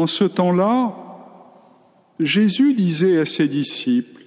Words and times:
En 0.00 0.06
ce 0.06 0.24
temps-là, 0.24 0.96
Jésus 2.18 2.72
disait 2.72 3.18
à 3.18 3.26
ses 3.26 3.48
disciples, 3.48 4.24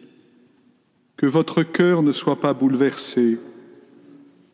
Que 1.17 1.25
votre 1.25 1.63
cœur 1.63 2.03
ne 2.03 2.11
soit 2.11 2.39
pas 2.39 2.53
bouleversé. 2.53 3.39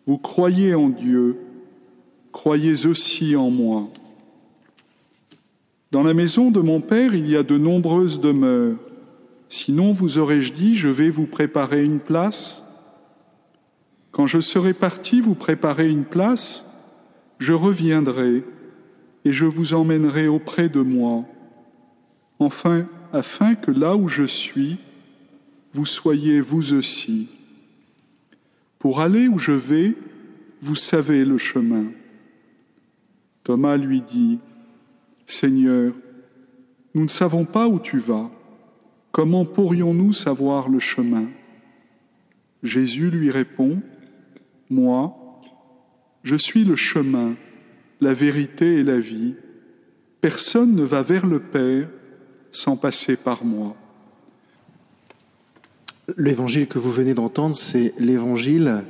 Vous 0.08 0.18
croyez 0.18 0.76
en 0.76 0.88
Dieu, 0.88 1.36
croyez 2.32 2.86
aussi 2.86 3.36
en 3.36 3.50
moi. 3.50 3.90
Dans 5.92 6.04
la 6.04 6.14
maison 6.14 6.52
de 6.52 6.62
mon 6.62 6.80
Père, 6.80 7.14
il 7.14 7.30
y 7.30 7.36
a 7.36 7.44
de 7.44 7.58
nombreuses 7.58 8.22
demeures. 8.22 8.78
Sinon, 9.50 9.92
vous 9.92 10.20
aurais-je 10.20 10.54
dit, 10.54 10.76
je 10.76 10.88
vais 10.88 11.10
vous 11.10 11.26
préparer 11.26 11.84
une 11.84 12.00
place 12.00 12.64
Quand 14.12 14.26
je 14.26 14.40
serai 14.40 14.72
parti 14.72 15.20
vous 15.20 15.36
préparer 15.36 15.90
une 15.90 16.06
place, 16.06 16.66
je 17.40 17.52
reviendrai 17.52 18.46
et 19.26 19.34
je 19.34 19.46
vous 19.46 19.74
emmènerai 19.74 20.28
auprès 20.28 20.70
de 20.70 20.82
moi, 20.82 21.26
enfin, 22.40 22.88
afin 23.12 23.56
que 23.56 23.72
là 23.72 23.96
où 23.96 24.08
je 24.08 24.24
suis, 24.24 24.78
vous 25.74 25.86
soyez 25.86 26.42
vous 26.42 26.74
aussi. 26.74 27.28
Pour 28.80 29.02
aller 29.02 29.28
où 29.28 29.38
je 29.38 29.52
vais, 29.52 29.94
vous 30.62 30.76
savez 30.76 31.26
le 31.26 31.38
chemin. 31.38 31.86
Thomas 33.44 33.78
lui 33.78 34.02
dit, 34.02 34.40
Seigneur, 35.26 35.94
nous 36.94 37.04
ne 37.04 37.10
savons 37.10 37.46
pas 37.46 37.68
où 37.68 37.80
tu 37.80 37.98
vas. 37.98 38.30
Comment 39.12 39.46
pourrions-nous 39.46 40.14
savoir 40.14 40.70
le 40.70 40.80
chemin? 40.80 41.26
Jésus 42.64 43.10
lui 43.10 43.32
répond, 43.32 43.82
Moi, 44.70 45.16
je 46.24 46.36
suis 46.36 46.64
le 46.64 46.76
chemin, 46.76 47.36
la 48.02 48.14
vérité 48.14 48.76
et 48.76 48.84
la 48.84 49.00
vie. 49.00 49.36
Personne 50.22 50.76
ne 50.76 50.84
va 50.84 51.02
vers 51.02 51.26
le 51.26 51.40
Père 51.40 51.88
sans 52.52 52.76
passer 52.76 53.16
par 53.16 53.44
moi. 53.44 53.76
L'évangile 56.18 56.68
que 56.68 56.80
vous 56.80 56.92
venez 56.92 57.14
d'entendre, 57.14 57.56
c'est 57.56 57.94
l'évangile 58.00 58.84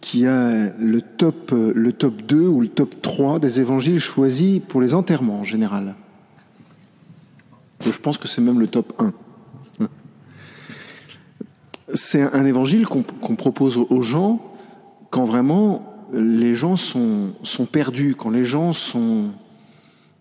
qui 0.00 0.26
a 0.26 0.72
le 0.78 1.00
top, 1.00 1.52
le 1.52 1.92
top 1.92 2.22
2 2.22 2.46
ou 2.46 2.60
le 2.60 2.68
top 2.68 3.00
3 3.00 3.38
des 3.38 3.60
évangiles 3.60 3.98
choisis 3.98 4.60
pour 4.68 4.80
les 4.80 4.94
enterrements 4.94 5.40
en 5.40 5.44
général. 5.44 5.96
Je 7.80 7.98
pense 7.98 8.18
que 8.18 8.28
c'est 8.28 8.40
même 8.40 8.60
le 8.60 8.66
top 8.66 8.92
1. 9.78 9.88
C'est 11.94 12.22
un 12.22 12.44
évangile 12.44 12.86
qu'on 12.86 13.02
propose 13.36 13.78
aux 13.78 14.02
gens 14.02 14.42
quand 15.10 15.24
vraiment 15.24 15.95
les 16.12 16.54
gens 16.54 16.76
sont, 16.76 17.32
sont 17.42 17.66
perdus, 17.66 18.14
quand 18.16 18.30
les 18.30 18.44
gens 18.44 18.72
sont, 18.72 19.30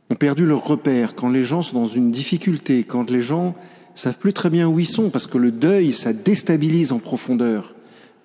ont 0.09 0.16
perdu 0.16 0.45
leur 0.45 0.66
repère, 0.66 1.16
quand 1.16 1.30
les 1.30 1.44
gens 1.44 1.61
sont 1.61 1.80
dans 1.81 1.88
une 1.88 2.11
difficulté, 2.11 2.83
quand 2.83 3.09
les 3.09 3.22
gens 3.22 3.55
savent 3.94 4.17
plus 4.17 4.33
très 4.33 4.50
bien 4.50 4.67
où 4.67 4.80
ils 4.80 4.88
sont, 4.88 5.09
parce 5.09 5.28
que 5.28 5.38
le 5.38 5.52
deuil, 5.52 5.94
ça 5.94 6.13
déstabilise 6.13 6.91
en 6.91 7.00
profondeur 7.00 7.75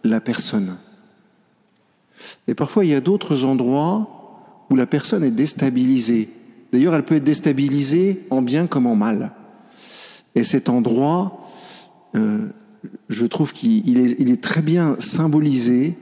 la 0.05 0.21
personne. 0.21 0.77
Et 2.49 2.55
parfois, 2.55 2.85
il 2.85 2.91
y 2.91 2.95
a 2.95 3.01
d'autres 3.01 3.45
endroits 3.45 4.67
où 4.69 4.77
la 4.77 4.87
personne 4.87 5.25
est 5.25 5.31
déstabilisée. 5.31 6.29
D'ailleurs, 6.73 6.95
elle 6.95 7.05
peut 7.05 7.17
être 7.17 7.25
déstabilisée 7.25 8.25
en 8.31 8.43
bien 8.43 8.67
comme 8.67 8.87
en 8.87 8.97
mal. 8.97 9.33
Et 10.35 10.45
cet 10.45 10.69
endroit, 10.69 11.49
euh, 12.15 12.47
je 13.09 13.27
trouve 13.27 13.53
qu'il 13.53 13.99
est, 13.99 14.17
il 14.19 14.31
est 14.31 14.41
très 14.41 14.63
bien 14.63 14.97
symbolisé 14.99 15.97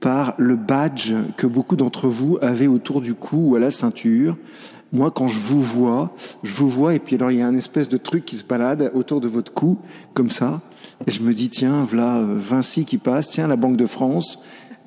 par 0.00 0.34
le 0.38 0.56
badge 0.56 1.12
que 1.36 1.46
beaucoup 1.46 1.76
d'entre 1.76 2.08
vous 2.08 2.38
avez 2.40 2.66
autour 2.66 3.00
du 3.00 3.14
cou 3.14 3.50
ou 3.50 3.56
à 3.56 3.60
la 3.60 3.70
ceinture. 3.70 4.36
Moi, 4.92 5.10
quand 5.10 5.28
je 5.28 5.38
vous 5.38 5.62
vois, 5.62 6.12
je 6.42 6.54
vous 6.54 6.68
vois, 6.68 6.94
et 6.94 6.98
puis 6.98 7.14
alors 7.14 7.30
il 7.30 7.38
y 7.38 7.42
a 7.42 7.46
un 7.46 7.54
espèce 7.54 7.88
de 7.88 7.96
truc 7.96 8.24
qui 8.24 8.36
se 8.36 8.44
balade 8.44 8.90
autour 8.94 9.20
de 9.20 9.28
votre 9.28 9.52
cou, 9.52 9.78
comme 10.14 10.30
ça, 10.30 10.60
et 11.06 11.12
je 11.12 11.22
me 11.22 11.32
dis, 11.32 11.48
tiens, 11.48 11.84
voilà 11.84 12.16
euh, 12.18 12.34
Vinci 12.36 12.84
qui 12.84 12.98
passe, 12.98 13.28
tiens, 13.28 13.46
la 13.46 13.56
Banque 13.56 13.76
de 13.76 13.86
France, 13.86 14.40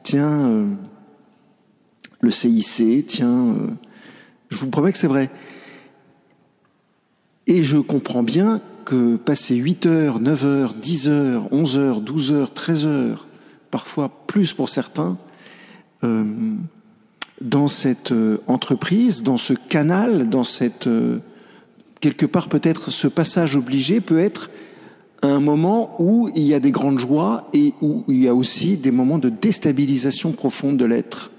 tiens, 0.04 0.50
euh, 0.50 0.68
le 2.20 2.32
CIC, 2.32 3.08
tiens, 3.08 3.48
euh, 3.48 3.68
je 4.50 4.58
vous 4.58 4.68
promets 4.68 4.92
que 4.92 4.98
c'est 4.98 5.08
vrai. 5.08 5.30
Et 7.48 7.64
je 7.64 7.78
comprends 7.78 8.24
bien 8.24 8.62
que 8.86 9.16
passer 9.16 9.56
8 9.56 9.86
heures, 9.86 10.20
9 10.20 10.46
heures, 10.46 10.74
10 10.74 11.10
heures, 11.10 11.48
11 11.52 11.78
heures, 11.78 12.02
12 12.02 12.32
heures, 12.34 12.54
13 12.54 12.86
heures, 12.86 13.28
parfois 13.74 14.12
plus 14.28 14.54
pour 14.54 14.70
certains, 14.70 15.18
euh, 16.04 16.24
dans 17.42 17.68
cette 17.68 18.12
euh, 18.12 18.38
entreprise, 18.46 19.24
dans 19.24 19.38
ce 19.38 19.54
canal, 19.54 20.30
dans 20.30 20.44
cette 20.44 20.86
euh, 20.86 21.18
quelque 22.00 22.28
part 22.28 22.50
peut-être 22.50 22.92
ce 22.92 23.08
passage 23.08 23.56
obligé 23.56 24.00
peut 24.00 24.20
être 24.20 24.52
un 25.24 25.40
moment 25.40 25.96
où 25.98 26.30
il 26.36 26.44
y 26.44 26.54
a 26.54 26.60
des 26.60 26.70
grandes 26.70 27.00
joies 27.00 27.50
et 27.56 27.74
où 27.82 28.04
il 28.10 28.22
y 28.22 28.28
a 28.28 28.36
aussi 28.36 28.78
des 28.78 28.92
moments 28.92 29.18
de 29.18 29.30
déstabilisation 29.30 30.34
profonde 30.34 30.78
de 30.78 30.86
l'être. 30.86 31.32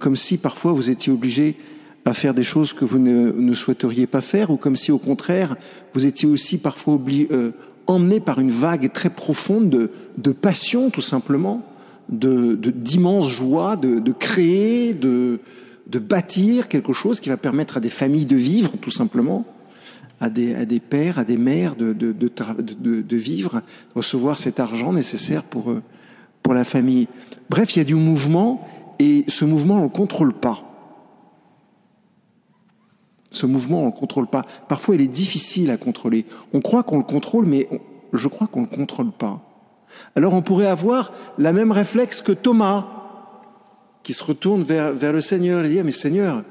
Comme 0.00 0.16
si 0.16 0.38
parfois 0.38 0.72
vous 0.72 0.88
étiez 0.88 1.12
obligé 1.12 1.58
à 2.06 2.14
faire 2.14 2.32
des 2.32 2.44
choses 2.44 2.72
que 2.72 2.86
vous 2.86 2.98
ne, 2.98 3.54
souhaiteriez 3.54 4.06
pas 4.06 4.22
faire, 4.22 4.50
ou 4.50 4.56
comme 4.56 4.76
si 4.76 4.90
au 4.90 4.98
contraire 4.98 5.56
vous 5.92 6.06
étiez 6.06 6.26
aussi 6.26 6.56
parfois 6.56 6.94
obligé, 6.94 7.28
euh, 7.30 7.52
emmené 7.86 8.20
par 8.20 8.40
une 8.40 8.50
vague 8.50 8.92
très 8.92 9.10
profonde 9.10 9.70
de, 9.70 9.90
de 10.18 10.32
passion, 10.32 10.90
tout 10.90 11.02
simplement, 11.02 11.62
de 12.08 12.54
d'immense 12.54 13.28
joie, 13.28 13.76
de, 13.76 13.98
de, 13.98 14.12
créer, 14.12 14.94
de, 14.94 15.40
de 15.86 15.98
bâtir 15.98 16.68
quelque 16.68 16.92
chose 16.92 17.20
qui 17.20 17.28
va 17.28 17.36
permettre 17.36 17.76
à 17.76 17.80
des 17.80 17.88
familles 17.88 18.26
de 18.26 18.36
vivre, 18.36 18.72
tout 18.80 18.90
simplement, 18.90 19.44
à 20.20 20.30
des, 20.30 20.54
à 20.54 20.64
des 20.64 20.80
pères, 20.80 21.18
à 21.18 21.24
des 21.24 21.36
mères 21.36 21.76
de, 21.76 21.92
de, 21.92 22.12
de, 22.12 23.02
de 23.02 23.16
vivre, 23.16 23.56
de 23.56 23.98
recevoir 23.98 24.38
cet 24.38 24.60
argent 24.60 24.92
nécessaire 24.92 25.42
pour, 25.42 25.74
pour 26.42 26.54
la 26.54 26.64
famille. 26.64 27.08
Bref, 27.50 27.74
il 27.74 27.80
y 27.80 27.82
a 27.82 27.84
du 27.84 27.96
mouvement 27.96 28.66
et 28.98 29.24
ce 29.28 29.44
mouvement, 29.44 29.74
on 29.74 29.78
ne 29.78 29.82
le 29.84 29.88
contrôle 29.88 30.32
pas. 30.32 30.65
Ce 33.36 33.46
mouvement, 33.46 33.82
on 33.82 33.86
ne 33.86 33.90
le 33.92 33.98
contrôle 33.98 34.26
pas. 34.26 34.44
Parfois, 34.68 34.94
il 34.94 35.02
est 35.02 35.08
difficile 35.08 35.70
à 35.70 35.76
contrôler. 35.76 36.24
On 36.54 36.60
croit 36.60 36.82
qu'on 36.82 36.96
le 36.96 37.04
contrôle, 37.04 37.44
mais 37.46 37.68
je 38.12 38.28
crois 38.28 38.46
qu'on 38.46 38.62
ne 38.62 38.66
le 38.70 38.74
contrôle 38.74 39.12
pas. 39.12 39.40
Alors 40.14 40.34
on 40.34 40.42
pourrait 40.42 40.66
avoir 40.66 41.12
la 41.38 41.52
même 41.52 41.70
réflexe 41.70 42.22
que 42.22 42.32
Thomas, 42.32 42.86
qui 44.02 44.12
se 44.12 44.24
retourne 44.24 44.62
vers, 44.62 44.92
vers 44.92 45.12
le 45.12 45.20
Seigneur 45.20 45.64
et 45.64 45.68
dit, 45.68 45.82
mais 45.82 45.92
Seigneur, 45.92 46.42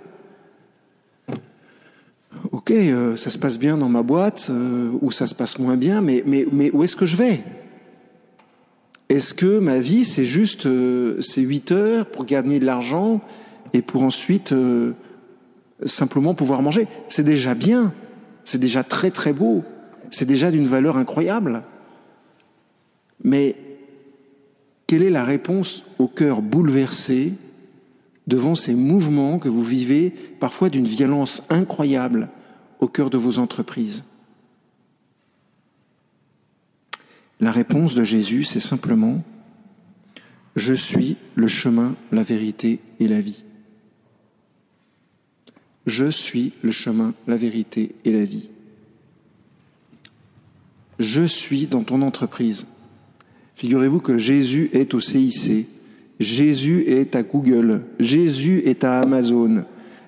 ok, 2.51 2.71
euh, 2.71 3.15
ça 3.15 3.29
se 3.29 3.39
passe 3.39 3.57
bien 3.57 3.77
dans 3.77 3.89
ma 3.89 4.03
boîte, 4.03 4.47
euh, 4.49 4.91
ou 5.01 5.11
ça 5.11 5.25
se 5.27 5.35
passe 5.35 5.57
moins 5.59 5.77
bien, 5.77 6.01
mais, 6.01 6.23
mais, 6.25 6.45
mais 6.51 6.71
où 6.71 6.83
est-ce 6.83 6.95
que 6.95 7.05
je 7.05 7.17
vais? 7.17 7.43
Est-ce 9.09 9.33
que 9.33 9.59
ma 9.59 9.79
vie, 9.79 10.05
c'est 10.05 10.25
juste 10.25 10.65
euh, 10.65 11.21
ces 11.21 11.41
huit 11.41 11.71
heures 11.71 12.05
pour 12.05 12.25
gagner 12.25 12.59
de 12.59 12.65
l'argent 12.65 13.21
et 13.73 13.81
pour 13.81 14.03
ensuite 14.03 14.51
euh, 14.51 14.93
simplement 15.85 16.33
pouvoir 16.33 16.61
manger 16.61 16.87
C'est 17.07 17.23
déjà 17.23 17.55
bien, 17.55 17.93
c'est 18.43 18.59
déjà 18.59 18.83
très 18.83 19.11
très 19.11 19.33
beau, 19.33 19.63
c'est 20.09 20.25
déjà 20.25 20.51
d'une 20.51 20.67
valeur 20.67 20.97
incroyable. 20.97 21.63
Mais 23.23 23.55
quelle 24.87 25.03
est 25.03 25.09
la 25.09 25.23
réponse 25.23 25.83
au 25.99 26.07
cœur 26.07 26.41
bouleversé 26.41 27.33
devant 28.27 28.55
ces 28.55 28.75
mouvements 28.75 29.39
que 29.39 29.49
vous 29.49 29.63
vivez, 29.63 30.11
parfois 30.39 30.69
d'une 30.69 30.85
violence 30.85 31.43
incroyable, 31.49 32.29
au 32.79 32.87
cœur 32.87 33.09
de 33.09 33.17
vos 33.17 33.39
entreprises? 33.39 34.05
La 37.39 37.51
réponse 37.51 37.95
de 37.95 38.03
Jésus, 38.03 38.43
c'est 38.43 38.59
simplement⁇ 38.59 39.15
Je 40.55 40.73
suis 40.73 41.17
le 41.35 41.47
chemin, 41.47 41.95
la 42.11 42.23
vérité 42.23 42.79
et 42.99 43.07
la 43.07 43.21
vie. 43.21 43.43
Je 45.85 46.09
suis 46.09 46.53
le 46.61 46.71
chemin, 46.71 47.13
la 47.27 47.37
vérité 47.37 47.93
et 48.05 48.11
la 48.11 48.25
vie. 48.25 48.49
Je 50.99 51.23
suis 51.23 51.67
dans 51.67 51.83
ton 51.83 52.01
entreprise. 52.01 52.67
Figurez-vous 53.55 53.99
que 53.99 54.17
Jésus 54.17 54.69
est 54.73 54.93
au 54.93 54.99
CIC, 54.99 55.67
Jésus 56.19 56.83
est 56.87 57.15
à 57.15 57.23
Google, 57.23 57.83
Jésus 57.99 58.63
est 58.65 58.83
à 58.83 58.99
Amazon, 58.99 59.65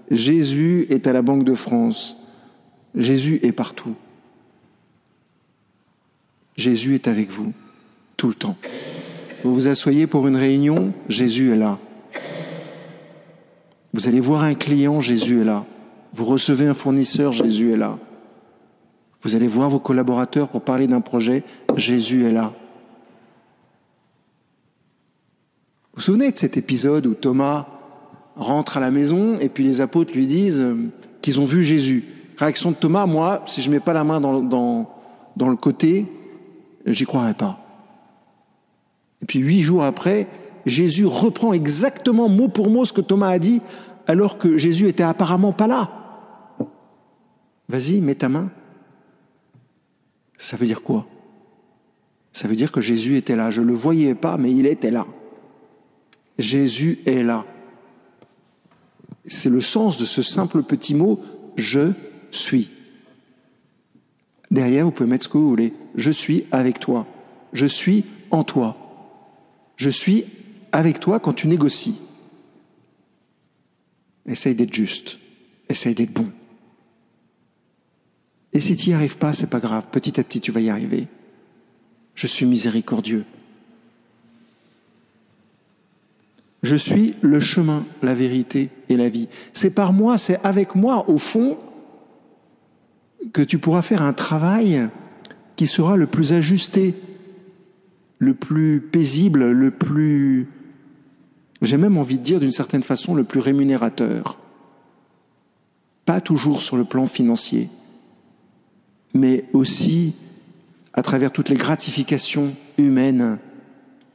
Jésus 0.10 0.88
est 0.90 1.08
à 1.08 1.14
la 1.14 1.22
Banque 1.22 1.44
de 1.44 1.54
France, 1.54 2.18
Jésus 2.96 3.40
est 3.44 3.52
partout. 3.52 3.96
Jésus 6.56 6.96
est 6.96 7.08
avec 7.08 7.30
vous 7.30 7.54
tout 8.18 8.28
le 8.28 8.34
temps. 8.34 8.58
Vous 9.44 9.54
vous 9.54 9.68
asseyez 9.68 10.08
pour 10.08 10.28
une 10.28 10.36
réunion, 10.36 10.94
Jésus 11.08 11.52
est 11.52 11.56
là. 11.56 11.80
Vous 13.98 14.08
allez 14.08 14.20
voir 14.20 14.44
un 14.44 14.54
client, 14.54 15.02
Jésus 15.02 15.42
est 15.42 15.44
là. 15.44 15.66
Vous 16.14 16.26
recevez 16.26 16.68
un 16.68 16.76
fournisseur, 16.76 17.32
Jésus 17.32 17.74
est 17.74 17.78
là. 17.78 17.98
Vous 19.24 19.36
allez 19.36 19.48
voir 19.48 19.72
vos 19.72 19.80
collaborateurs 19.80 20.50
pour 20.50 20.62
parler 20.62 20.86
d'un 20.86 21.02
projet, 21.02 21.44
Jésus 21.76 22.24
est 22.26 22.32
là. 22.32 22.54
Vous 25.94 25.96
vous 25.96 26.02
souvenez 26.04 26.32
de 26.32 26.38
cet 26.38 26.58
épisode 26.58 27.08
où 27.08 27.16
Thomas 27.16 27.66
rentre 28.36 28.78
à 28.78 28.82
la 28.82 28.92
maison 28.92 29.40
et 29.40 29.50
puis 29.50 29.64
les 29.64 29.82
apôtres 29.82 30.14
lui 30.14 30.28
disent 30.28 30.64
qu'ils 31.24 31.42
ont 31.42 31.46
vu 31.46 31.64
Jésus. 31.64 32.06
Réaction 32.38 32.70
de 32.70 32.76
Thomas, 32.76 33.08
moi, 33.08 33.42
si 33.48 33.64
je 33.64 33.72
mets 33.72 33.80
pas 33.80 33.94
la 33.94 34.04
main 34.04 34.22
dans, 34.22 34.86
le 35.40 35.56
côté, 35.56 36.06
j'y 36.86 37.06
croirais 37.06 37.34
pas. 37.34 37.66
Et 39.24 39.26
puis 39.26 39.40
huit 39.40 39.62
jours 39.62 39.84
après, 39.84 40.28
Jésus 40.68 41.06
reprend 41.06 41.54
exactement 41.54 42.30
mot 42.30 42.48
pour 42.48 42.70
mot 42.70 42.86
ce 42.86 42.94
que 42.94 43.02
Thomas 43.02 43.30
a 43.30 43.40
dit, 43.40 43.62
alors 44.08 44.38
que 44.38 44.58
Jésus 44.58 44.88
était 44.88 45.04
apparemment 45.04 45.52
pas 45.52 45.68
là. 45.68 45.92
Vas-y, 47.70 48.00
mets 48.00 48.16
ta 48.16 48.30
main. 48.30 48.50
Ça 50.38 50.56
veut 50.56 50.66
dire 50.66 50.82
quoi? 50.82 51.06
Ça 52.32 52.48
veut 52.48 52.56
dire 52.56 52.72
que 52.72 52.82
Jésus 52.82 53.18
était 53.18 53.36
là. 53.36 53.50
Je 53.50 53.62
ne 53.62 53.68
le 53.68 53.74
voyais 53.74 54.16
pas, 54.16 54.38
mais 54.38 54.52
il 54.52 54.66
était 54.66 54.92
là. 54.92 55.06
Jésus 56.38 57.00
est 57.06 57.24
là. 57.24 57.46
C'est 59.26 59.50
le 59.50 59.60
sens 59.60 59.98
de 59.98 60.06
ce 60.06 60.22
simple 60.22 60.64
petit 60.64 60.96
mot, 60.96 61.20
je 61.58 61.92
suis. 62.32 62.70
Derrière, 64.52 64.86
vous 64.86 64.92
pouvez 64.92 65.10
mettre 65.10 65.26
ce 65.26 65.30
que 65.30 65.38
vous 65.38 65.50
voulez. 65.50 65.74
Je 65.96 66.12
suis 66.12 66.46
avec 66.52 66.80
toi. 66.80 67.06
Je 67.52 67.66
suis 67.66 68.06
en 68.32 68.44
toi. 68.44 68.78
Je 69.76 69.90
suis 69.90 70.26
avec 70.72 71.00
toi 71.00 71.20
quand 71.20 71.34
tu 71.34 71.48
négocies. 71.48 72.00
Essaye 74.28 74.56
d'être 74.56 74.74
juste. 74.74 75.20
Essaye 75.70 75.96
d'être 75.96 76.14
bon. 76.14 76.32
Et 78.54 78.60
si 78.60 78.76
tu 78.76 78.90
n'y 78.90 78.96
arrives 78.96 79.18
pas, 79.18 79.34
c'est 79.34 79.50
pas 79.50 79.60
grave. 79.60 79.88
Petit 79.92 80.20
à 80.20 80.24
petit, 80.24 80.42
tu 80.42 80.52
vas 80.52 80.62
y 80.62 80.70
arriver. 80.70 81.08
Je 82.16 82.28
suis 82.28 82.46
miséricordieux. 82.46 83.26
Je 86.64 86.76
suis 86.76 87.14
le 87.22 87.40
chemin, 87.40 87.86
la 88.02 88.16
vérité 88.16 88.70
et 88.90 88.98
la 88.98 89.10
vie. 89.10 89.30
C'est 89.54 89.70
par 89.70 89.94
moi, 89.94 90.18
c'est 90.18 90.44
avec 90.44 90.76
moi, 90.76 91.10
au 91.10 91.18
fond, 91.18 91.58
que 93.32 93.42
tu 93.42 93.60
pourras 93.60 93.82
faire 93.82 94.02
un 94.02 94.14
travail 94.14 94.90
qui 95.56 95.68
sera 95.68 95.96
le 95.96 96.08
plus 96.08 96.34
ajusté, 96.34 96.96
le 98.20 98.34
plus 98.34 98.82
paisible, 98.82 99.52
le 99.52 99.72
plus, 99.72 100.48
j'ai 101.62 101.78
même 101.78 101.98
envie 101.98 102.18
de 102.18 102.24
dire 102.24 102.40
d'une 102.40 102.52
certaine 102.52 102.84
façon, 102.84 103.16
le 103.16 103.24
plus 103.24 103.40
rémunérateur. 103.40 104.38
Pas 106.06 106.22
toujours 106.22 106.62
sur 106.62 106.78
le 106.78 106.86
plan 106.86 107.06
financier, 107.06 107.70
mais 109.14 109.46
aussi 109.54 110.16
à 110.94 111.02
travers 111.04 111.32
toutes 111.32 111.50
les 111.50 111.56
gratifications 111.56 112.56
humaines, 112.78 113.40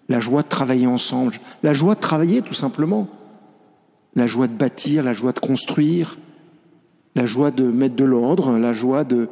la 0.08 0.20
joie 0.20 0.42
de 0.42 0.48
travailler 0.48 0.86
ensemble, 0.86 1.38
la 1.62 1.74
joie 1.74 1.94
de 1.94 2.00
travailler 2.00 2.42
tout 2.42 2.54
simplement, 2.54 3.08
la 4.14 4.26
joie 4.26 4.46
de 4.46 4.52
bâtir, 4.52 5.02
la 5.02 5.12
joie 5.12 5.32
de 5.32 5.40
construire, 5.40 6.18
la 7.14 7.26
joie 7.26 7.50
de 7.50 7.70
mettre 7.70 7.94
de 7.94 8.04
l'ordre, 8.04 8.58
la 8.58 8.72
joie 8.72 9.04
de 9.04 9.28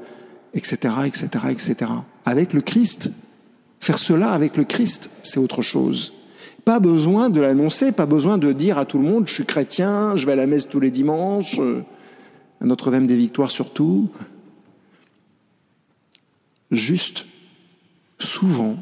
etc 0.52 0.94
etc 1.06 1.44
etc 1.50 1.90
avec 2.24 2.52
le 2.52 2.60
Christ. 2.60 3.10
Faire 3.80 3.98
cela 3.98 4.32
avec 4.32 4.56
le 4.56 4.64
Christ, 4.64 5.10
c'est 5.22 5.40
autre 5.40 5.62
chose. 5.62 6.12
Pas 6.64 6.80
besoin 6.80 7.30
de 7.30 7.40
l'annoncer, 7.40 7.92
pas 7.92 8.06
besoin 8.06 8.38
de 8.38 8.52
dire 8.52 8.78
à 8.78 8.84
tout 8.84 8.98
le 8.98 9.04
monde 9.04 9.28
je 9.28 9.34
suis 9.34 9.46
chrétien, 9.46 10.16
je 10.16 10.26
vais 10.26 10.32
à 10.32 10.36
la 10.36 10.46
messe 10.46 10.68
tous 10.68 10.80
les 10.80 10.90
dimanches, 10.90 11.58
euh, 11.58 11.82
à 12.60 12.66
Notre-Dame 12.66 13.06
des 13.06 13.16
Victoires 13.16 13.50
surtout. 13.50 14.10
Juste, 16.70 17.26
souvent, 18.18 18.76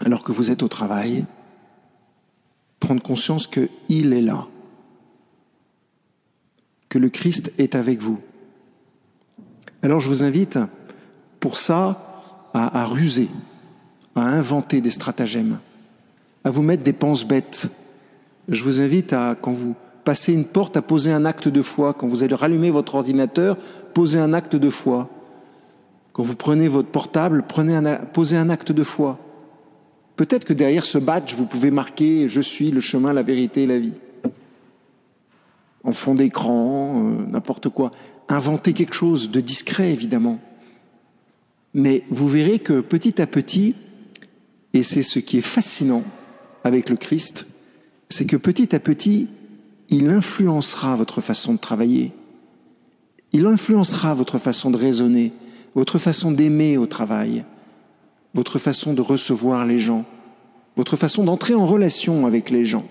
alors 0.00 0.22
que 0.22 0.32
vous 0.32 0.50
êtes 0.50 0.62
au 0.62 0.68
travail, 0.68 1.26
prendre 2.80 3.02
conscience 3.02 3.46
qu'il 3.46 4.12
est 4.12 4.22
là, 4.22 4.46
que 6.88 6.98
le 6.98 7.08
Christ 7.08 7.52
est 7.58 7.74
avec 7.74 8.00
vous. 8.00 8.18
Alors 9.82 10.00
je 10.00 10.08
vous 10.08 10.22
invite 10.22 10.58
pour 11.40 11.58
ça 11.58 12.22
à, 12.54 12.80
à 12.80 12.84
ruser, 12.84 13.28
à 14.14 14.22
inventer 14.22 14.80
des 14.80 14.90
stratagèmes, 14.90 15.58
à 16.44 16.50
vous 16.50 16.62
mettre 16.62 16.82
des 16.82 16.92
penses 16.92 17.24
bêtes. 17.24 17.70
Je 18.48 18.64
vous 18.64 18.80
invite 18.80 19.12
à, 19.12 19.36
quand 19.40 19.52
vous 19.52 19.74
passez 20.04 20.32
une 20.32 20.44
porte, 20.44 20.76
à 20.76 20.82
poser 20.82 21.12
un 21.12 21.24
acte 21.24 21.48
de 21.48 21.62
foi. 21.62 21.94
Quand 21.94 22.06
vous 22.06 22.22
allez 22.22 22.34
rallumer 22.34 22.70
votre 22.70 22.94
ordinateur, 22.96 23.56
posez 23.94 24.18
un 24.18 24.32
acte 24.32 24.56
de 24.56 24.70
foi. 24.70 25.08
Quand 26.12 26.22
vous 26.22 26.34
prenez 26.34 26.68
votre 26.68 26.88
portable, 26.88 27.44
posez 28.12 28.36
un 28.36 28.50
acte 28.50 28.72
de 28.72 28.82
foi. 28.82 29.18
Peut-être 30.16 30.44
que 30.44 30.52
derrière 30.52 30.84
ce 30.84 30.98
badge, 30.98 31.34
vous 31.34 31.46
pouvez 31.46 31.70
marquer 31.70 32.28
Je 32.28 32.40
suis 32.40 32.70
le 32.70 32.80
chemin, 32.80 33.12
la 33.12 33.22
vérité 33.22 33.62
et 33.62 33.66
la 33.66 33.78
vie. 33.78 33.94
En 35.84 35.92
fond 35.92 36.14
d'écran, 36.14 37.02
euh, 37.04 37.26
n'importe 37.28 37.68
quoi. 37.68 37.90
Inventez 38.28 38.72
quelque 38.72 38.94
chose 38.94 39.30
de 39.30 39.40
discret, 39.40 39.90
évidemment. 39.90 40.38
Mais 41.74 42.04
vous 42.10 42.28
verrez 42.28 42.58
que 42.58 42.80
petit 42.80 43.20
à 43.20 43.26
petit, 43.26 43.74
et 44.74 44.82
c'est 44.82 45.02
ce 45.02 45.18
qui 45.18 45.38
est 45.38 45.42
fascinant 45.42 46.04
avec 46.64 46.90
le 46.90 46.96
Christ, 46.96 47.46
c'est 48.08 48.26
que 48.26 48.36
petit 48.36 48.74
à 48.74 48.80
petit, 48.80 49.28
il 49.88 50.08
influencera 50.08 50.96
votre 50.96 51.20
façon 51.20 51.54
de 51.54 51.58
travailler. 51.58 52.12
Il 53.32 53.46
influencera 53.46 54.14
votre 54.14 54.38
façon 54.38 54.70
de 54.70 54.76
raisonner, 54.76 55.32
votre 55.74 55.98
façon 55.98 56.32
d'aimer 56.32 56.76
au 56.76 56.86
travail, 56.86 57.44
votre 58.34 58.58
façon 58.58 58.92
de 58.92 59.00
recevoir 59.00 59.64
les 59.66 59.78
gens, 59.78 60.04
votre 60.76 60.96
façon 60.96 61.24
d'entrer 61.24 61.54
en 61.54 61.66
relation 61.66 62.26
avec 62.26 62.50
les 62.50 62.64
gens. 62.64 62.86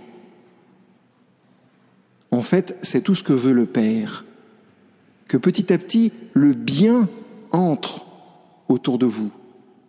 En 2.32 2.42
fait, 2.42 2.78
c'est 2.82 3.02
tout 3.02 3.16
ce 3.16 3.24
que 3.24 3.34
veut 3.34 3.52
le 3.52 3.66
Père, 3.66 4.26
que 5.28 5.38
petit 5.38 5.72
à 5.72 5.78
petit, 5.78 6.12
le 6.34 6.54
bien 6.54 7.10
entre 7.52 8.06
autour 8.70 8.98
de 8.98 9.06
vous, 9.06 9.32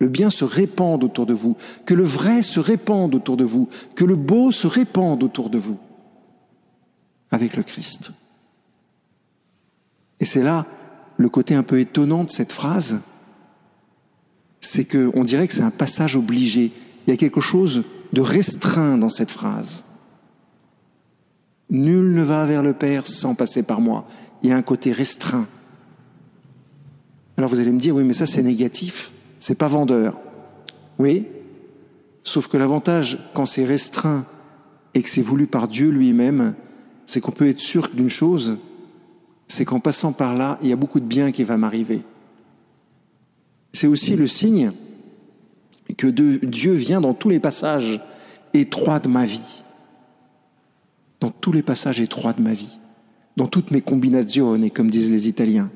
le 0.03 0.09
bien 0.09 0.31
se 0.31 0.45
répande 0.45 1.05
autour 1.05 1.27
de 1.27 1.33
vous, 1.33 1.57
que 1.87 1.95
le 1.95 2.03
vrai 2.03 2.43
se 2.43 2.59
répande 2.59 3.15
autour 3.15 3.37
de 3.37 3.45
vous, 3.45 3.69
que 3.95 4.05
le 4.05 4.17
beau 4.17 4.51
se 4.51 4.67
répande 4.67 5.23
autour 5.23 5.49
de 5.49 5.59
vous, 5.59 5.79
avec 7.31 7.57
le 7.57 7.63
Christ. 7.63 8.11
Et 10.19 10.25
c'est 10.25 10.43
là 10.43 10.67
le 11.19 11.29
côté 11.29 11.55
un 11.55 11.63
peu 11.63 11.79
étonnant 11.79 12.25
de 12.25 12.31
cette 12.31 12.51
phrase, 12.51 13.01
c'est 14.59 14.85
qu'on 14.85 15.23
dirait 15.23 15.47
que 15.47 15.55
c'est 15.55 15.63
un 15.63 15.71
passage 15.71 16.17
obligé. 16.17 16.73
Il 17.07 17.11
y 17.11 17.13
a 17.13 17.17
quelque 17.17 17.41
chose 17.41 17.85
de 18.13 18.21
restreint 18.21 18.99
dans 18.99 19.09
cette 19.09 19.31
phrase. 19.31 19.85
Nul 21.71 22.13
ne 22.13 22.23
va 22.23 22.45
vers 22.45 22.65
le 22.65 22.73
Père 22.73 23.07
sans 23.07 23.37
passer 23.37 23.63
par 23.63 23.81
moi. 23.81 24.05
Il 24.43 24.51
y 24.51 24.53
a 24.53 24.57
un 24.57 24.63
côté 24.63 24.91
restreint. 24.91 25.47
Alors 27.37 27.51
vous 27.51 27.61
allez 27.61 27.71
me 27.71 27.79
dire, 27.79 27.95
oui, 27.95 28.03
mais 28.03 28.15
ça 28.15 28.27
c'est 28.27 28.43
négatif, 28.43 29.13
c'est 29.43 29.57
pas 29.57 29.67
vendeur. 29.67 30.21
Oui, 31.01 31.27
sauf 32.23 32.47
que 32.47 32.57
l'avantage 32.57 33.19
quand 33.35 33.45
c'est 33.45 33.65
restreint 33.65 34.25
et 34.95 35.03
que 35.03 35.09
c'est 35.09 35.21
voulu 35.21 35.49
par 35.49 35.67
Dieu 35.67 35.89
lui-même, 35.89 36.55
c'est 37.07 37.21
qu'on 37.21 37.33
peut 37.33 37.49
être 37.49 37.59
sûr 37.59 37.91
d'une 37.93 38.09
chose, 38.09 38.59
c'est 39.49 39.65
qu'en 39.65 39.81
passant 39.81 40.13
par 40.13 40.37
là, 40.37 40.61
il 40.63 40.69
y 40.69 40.73
a 40.73 40.77
beaucoup 40.77 41.01
de 41.01 41.07
bien 41.07 41.33
qui 41.33 41.43
va 41.43 41.57
m'arriver. 41.57 42.03
C'est 43.73 43.89
aussi 43.89 44.15
le 44.15 44.29
signe 44.29 44.71
que 45.97 46.07
Dieu 46.07 46.75
vient 46.75 47.01
dans 47.01 47.13
tous 47.13 47.29
les 47.29 47.41
passages 47.41 48.01
étroits 48.55 49.01
de 49.01 49.09
ma 49.09 49.27
vie. 49.27 49.65
Dans 51.19 51.31
tous 51.31 51.51
les 51.51 51.63
passages 51.63 52.01
étroits 52.01 52.33
de 52.33 52.43
ma 52.43 52.55
vie. 52.55 52.79
Dans 53.37 53.49
toutes 53.49 53.73
mes 53.73 53.81
combinazioni, 53.81 54.71
comme 54.71 54.89
disent 54.89 55.11
les 55.11 55.27
Italiens. 55.27 55.69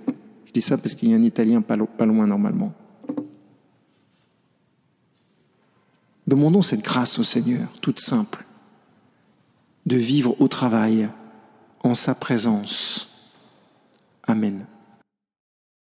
Je 0.45 0.53
dis 0.53 0.63
ça 0.63 0.79
parce 0.79 0.95
qu'il 0.95 1.11
y 1.11 1.15
a 1.15 1.17
un 1.17 1.23
Italien 1.23 1.63
pas, 1.63 1.77
pas 1.77 2.07
loin 2.07 2.29
normalement. 2.29 2.73
Demandons 6.27 6.63
cette 6.63 6.83
grâce 6.83 7.19
au 7.19 7.23
Seigneur, 7.23 7.69
toute 7.81 8.01
simple, 8.01 8.45
de 9.87 9.97
vivre 9.97 10.35
au 10.41 10.49
travail 10.49 11.09
en 11.83 11.95
sa 11.95 12.15
présence 12.15 13.11
Amen. 14.27 14.67